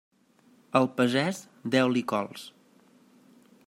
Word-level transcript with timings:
Al 0.79 0.89
pagès, 1.01 1.43
deu-li 1.77 2.05
cols. 2.13 2.51